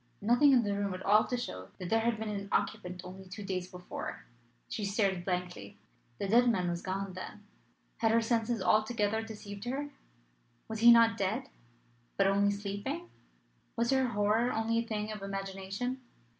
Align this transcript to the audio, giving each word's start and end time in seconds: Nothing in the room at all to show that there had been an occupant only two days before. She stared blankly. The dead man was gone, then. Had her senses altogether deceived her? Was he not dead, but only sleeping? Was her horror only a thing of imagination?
Nothing 0.19 0.51
in 0.51 0.63
the 0.63 0.73
room 0.75 0.95
at 0.95 1.05
all 1.05 1.25
to 1.27 1.37
show 1.37 1.67
that 1.77 1.91
there 1.91 1.99
had 1.99 2.17
been 2.17 2.27
an 2.27 2.49
occupant 2.51 3.01
only 3.03 3.25
two 3.27 3.43
days 3.43 3.67
before. 3.69 4.25
She 4.67 4.83
stared 4.83 5.23
blankly. 5.23 5.77
The 6.17 6.27
dead 6.27 6.49
man 6.49 6.71
was 6.71 6.81
gone, 6.81 7.13
then. 7.13 7.45
Had 7.97 8.09
her 8.11 8.19
senses 8.19 8.63
altogether 8.63 9.21
deceived 9.21 9.65
her? 9.65 9.91
Was 10.67 10.79
he 10.79 10.91
not 10.91 11.17
dead, 11.17 11.49
but 12.17 12.25
only 12.25 12.49
sleeping? 12.49 13.11
Was 13.75 13.91
her 13.91 14.07
horror 14.07 14.51
only 14.51 14.79
a 14.79 14.87
thing 14.87 15.11
of 15.11 15.21
imagination? 15.21 16.01